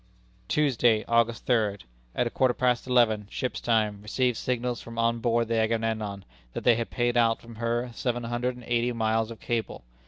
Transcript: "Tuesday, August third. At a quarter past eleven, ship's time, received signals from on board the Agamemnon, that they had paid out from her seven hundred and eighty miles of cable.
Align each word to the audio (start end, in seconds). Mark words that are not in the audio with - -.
"Tuesday, 0.47 1.05
August 1.07 1.45
third. 1.45 1.83
At 2.15 2.25
a 2.25 2.31
quarter 2.31 2.55
past 2.55 2.87
eleven, 2.87 3.27
ship's 3.29 3.61
time, 3.61 4.01
received 4.01 4.35
signals 4.35 4.81
from 4.81 4.97
on 4.97 5.19
board 5.19 5.47
the 5.47 5.59
Agamemnon, 5.59 6.25
that 6.53 6.63
they 6.63 6.73
had 6.75 6.89
paid 6.89 7.15
out 7.15 7.39
from 7.39 7.53
her 7.57 7.91
seven 7.93 8.23
hundred 8.23 8.55
and 8.55 8.63
eighty 8.65 8.93
miles 8.93 9.29
of 9.29 9.39
cable. 9.39 9.83